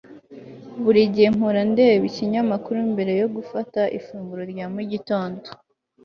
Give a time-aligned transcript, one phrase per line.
[0.83, 5.45] Buri gihe mpora ndeba ikinyamakuru mbere yo gufata ifunguro rya mu gitondo